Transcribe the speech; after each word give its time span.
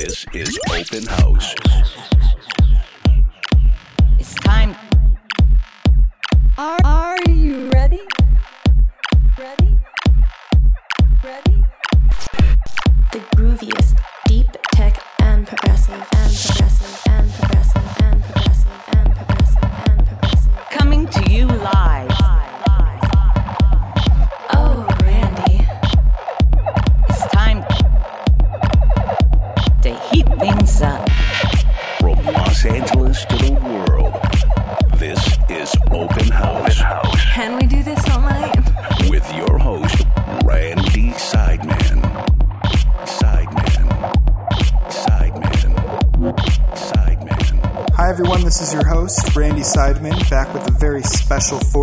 This 0.00 0.24
is 0.32 0.58
Open 0.72 1.04
House. 1.04 1.54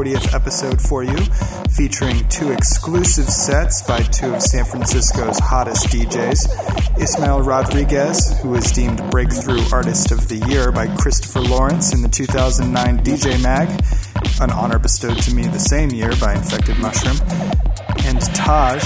40th 0.07 0.33
episode 0.33 0.81
for 0.81 1.03
you, 1.03 1.17
featuring 1.75 2.27
two 2.29 2.51
exclusive 2.51 3.25
sets 3.25 3.81
by 3.81 3.99
two 3.99 4.33
of 4.33 4.41
San 4.41 4.63
Francisco's 4.63 5.37
hottest 5.39 5.87
DJs 5.87 6.97
Ismael 7.01 7.41
Rodriguez, 7.41 8.39
who 8.41 8.49
was 8.49 8.71
deemed 8.71 9.01
Breakthrough 9.11 9.61
Artist 9.71 10.11
of 10.11 10.29
the 10.29 10.37
Year 10.47 10.71
by 10.71 10.87
Christopher 10.95 11.41
Lawrence 11.41 11.93
in 11.93 12.01
the 12.01 12.07
2009 12.07 13.03
DJ 13.03 13.41
Mag, 13.43 13.67
an 14.39 14.51
honor 14.51 14.79
bestowed 14.79 15.17
to 15.23 15.33
me 15.33 15.45
the 15.47 15.59
same 15.59 15.89
year 15.91 16.11
by 16.21 16.33
Infected 16.35 16.77
Mushroom, 16.79 17.17
and 18.05 18.21
Taj, 18.33 18.81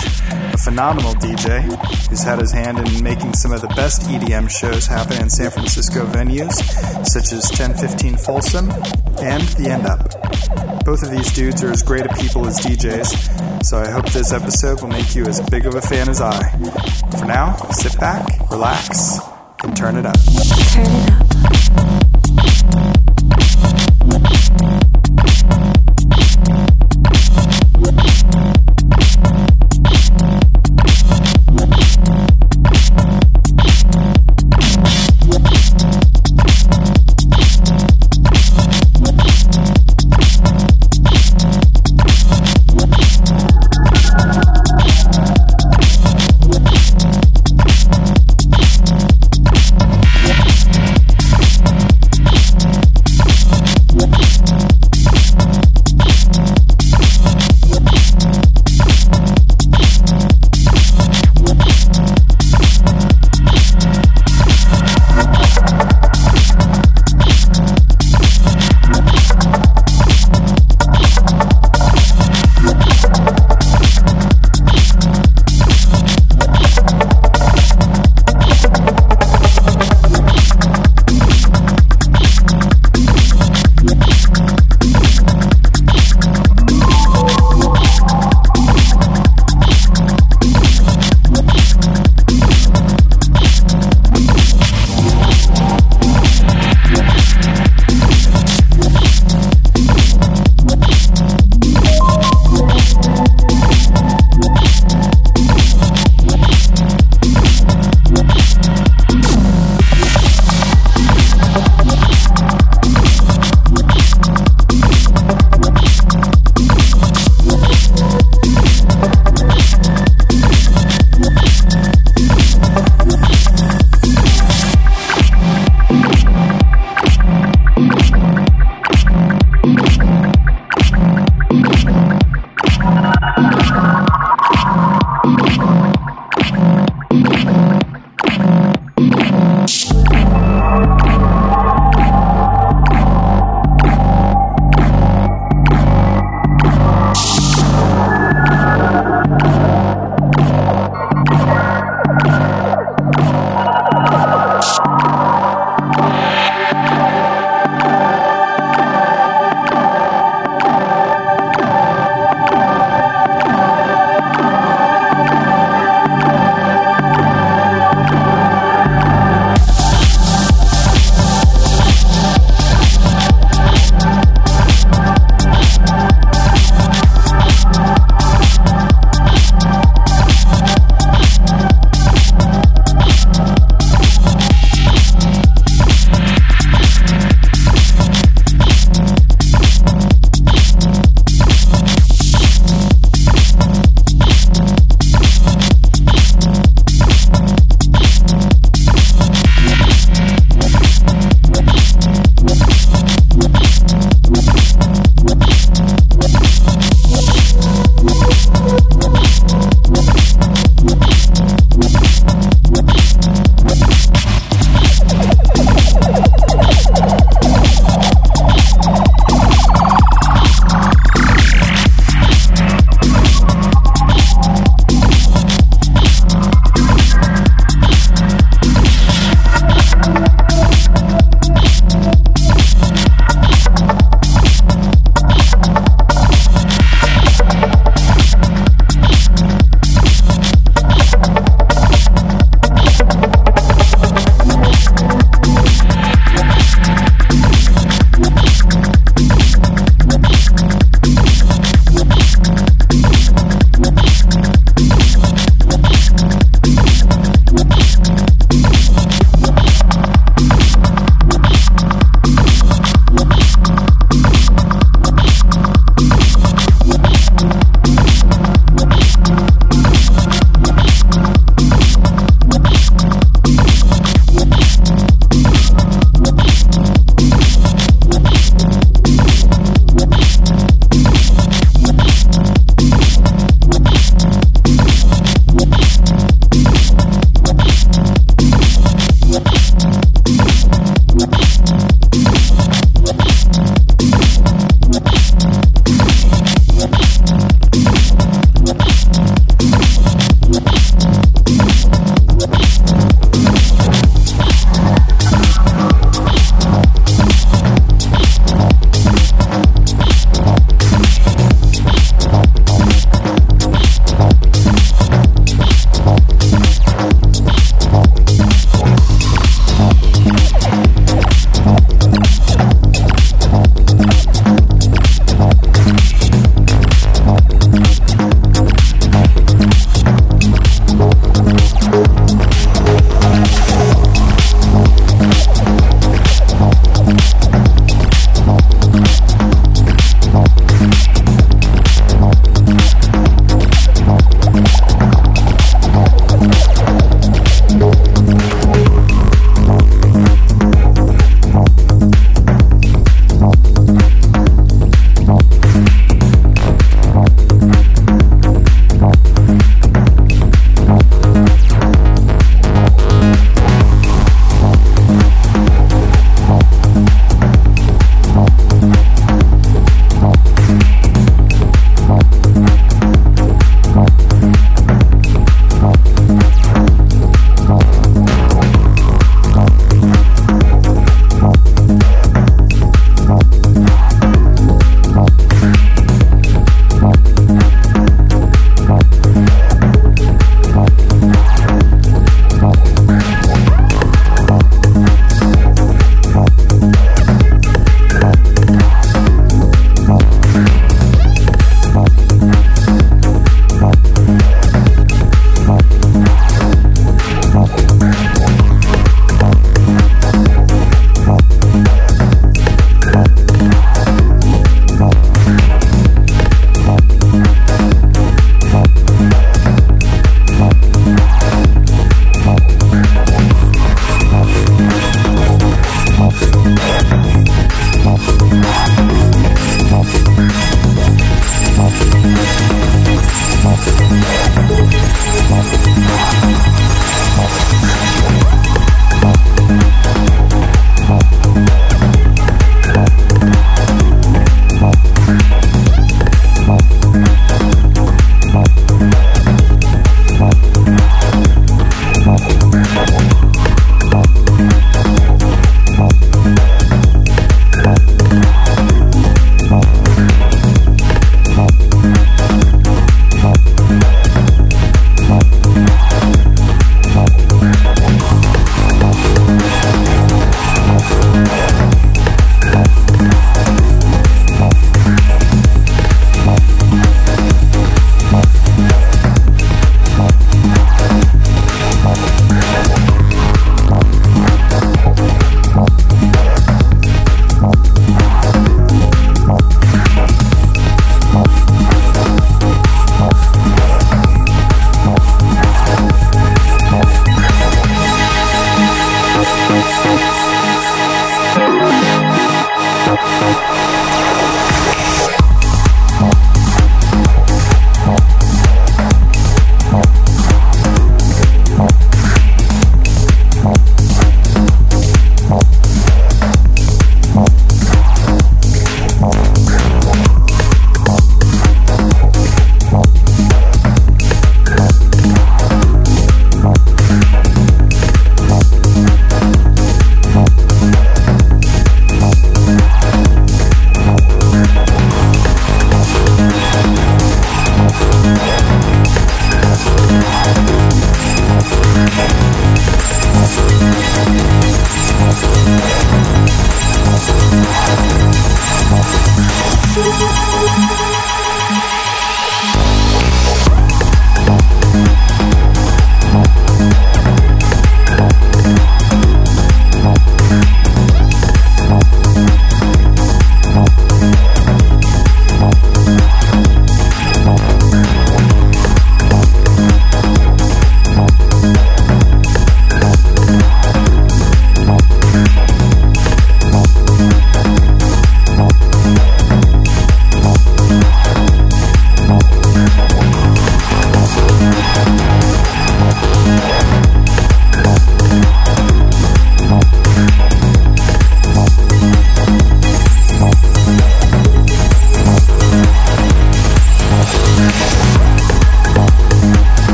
a 0.54 0.58
phenomenal 0.58 1.14
DJ 1.16 1.62
who's 2.10 2.24
had 2.24 2.40
his 2.40 2.52
hand 2.52 2.80
in 2.80 3.04
making 3.04 3.34
some 3.34 3.52
of 3.52 3.62
the 3.62 3.68
best 3.68 4.02
EDM 4.04 4.50
shows 4.50 4.88
happen 4.88 5.22
in 5.22 5.30
San 5.30 5.52
Francisco 5.52 6.06
venues, 6.06 6.54
such 7.06 7.32
as 7.32 7.50
1015 7.52 8.18
Folsom 8.18 8.72
and 9.22 9.44
The 9.44 9.70
EndUp. 9.70 10.11
Both 10.84 11.04
of 11.04 11.12
these 11.12 11.32
dudes 11.32 11.64
are 11.64 11.72
as 11.72 11.84
great 11.84 12.06
a 12.06 12.10
people 12.16 12.48
as 12.48 12.60
DJs, 12.60 13.64
so 13.64 13.78
I 13.78 13.90
hope 13.90 14.12
this 14.12 14.34
episode 14.34 14.82
will 14.82 14.90
make 14.90 15.16
you 15.16 15.26
as 15.26 15.40
big 15.50 15.66
of 15.66 15.76
a 15.76 15.82
fan 15.82 16.10
as 16.10 16.22
I. 16.22 16.50
For 17.18 17.26
now, 17.26 17.56
sit 17.72 18.00
back, 18.00 18.50
relax, 18.50 19.20
and 19.64 19.76
turn 19.78 19.96
it 19.96 20.06
up. 20.06 20.16
Turn 20.74 20.86
it 20.86 21.12
up. 21.12 21.21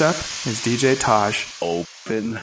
Next 0.00 0.16
up 0.16 0.50
is 0.50 0.60
DJ 0.64 0.98
Taj. 0.98 1.44
Open 1.60 2.40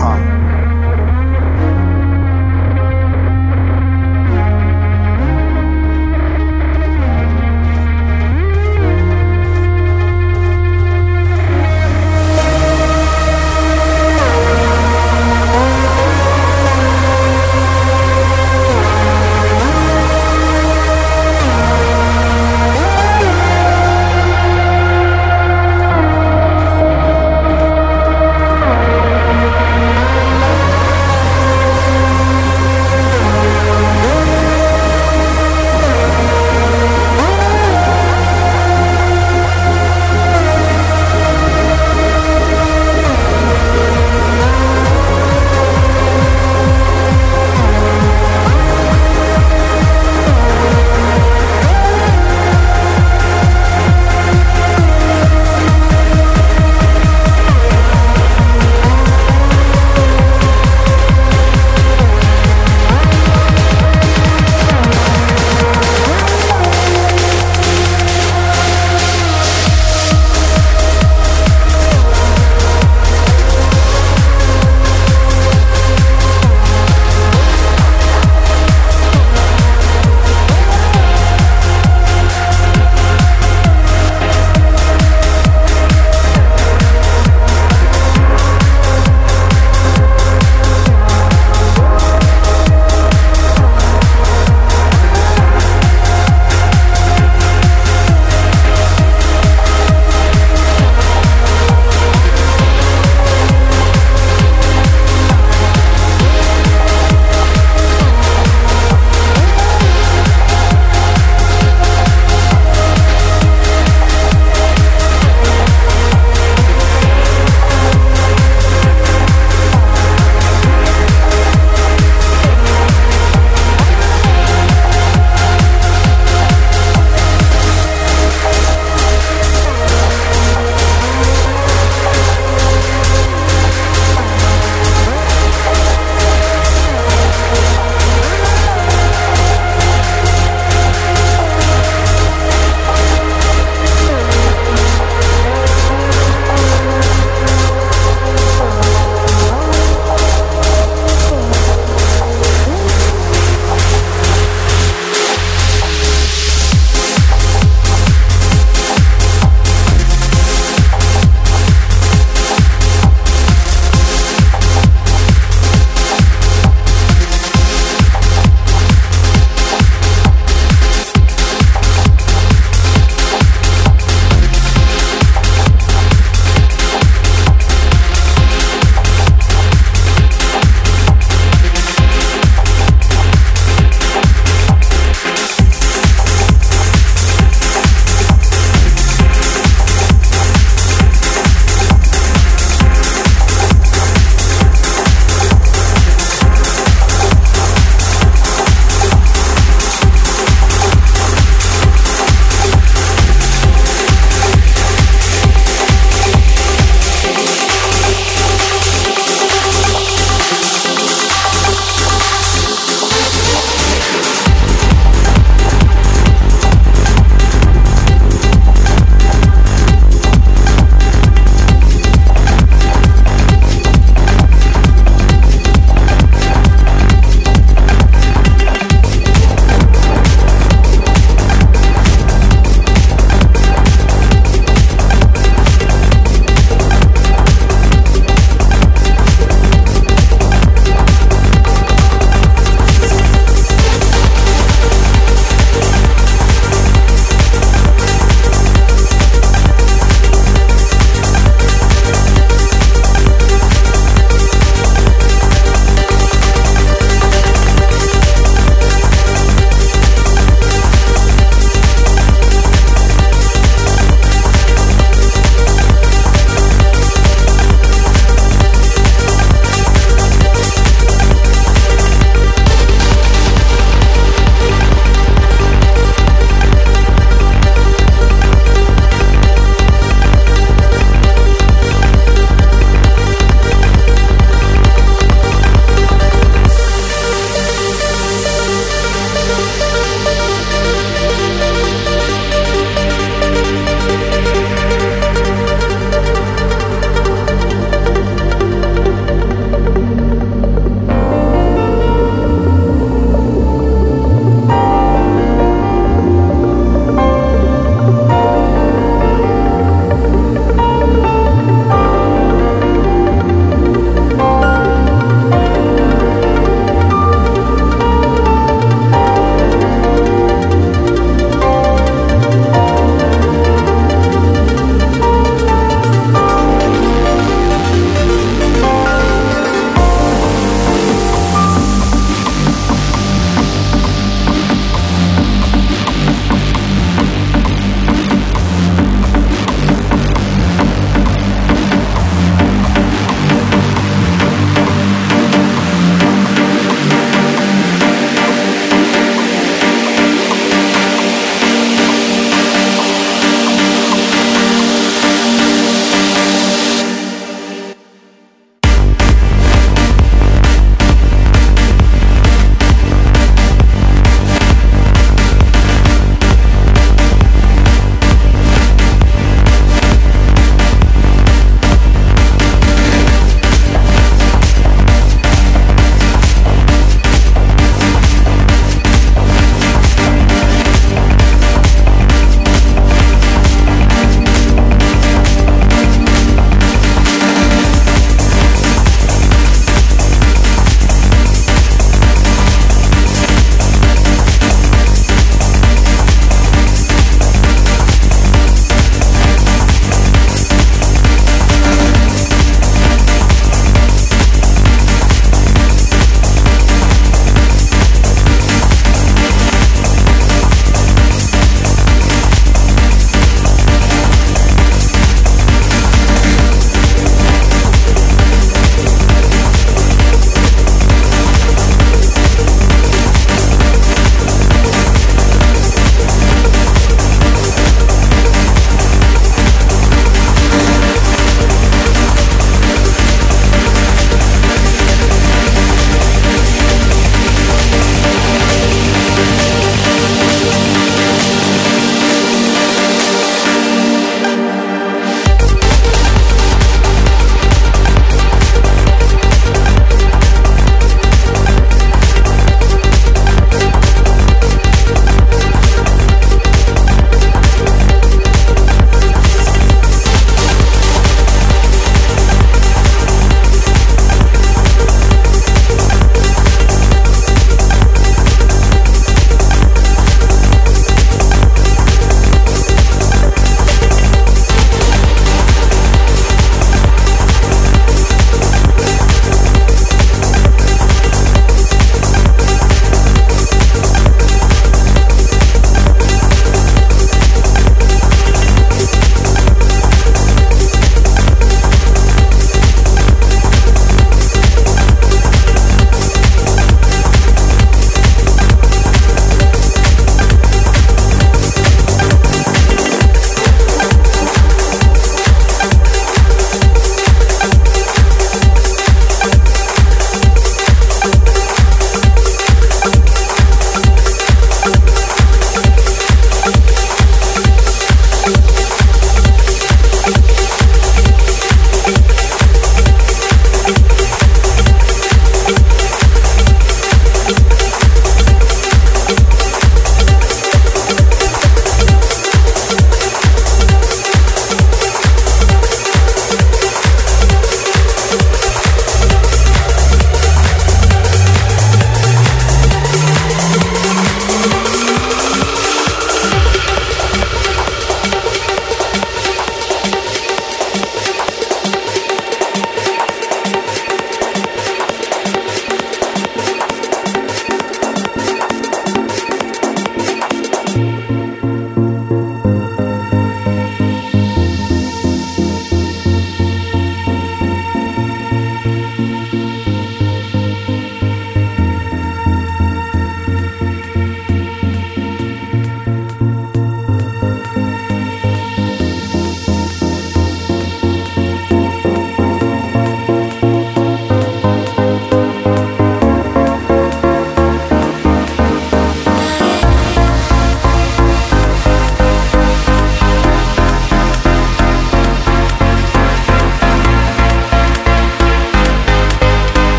djtaj.com. 0.00 0.49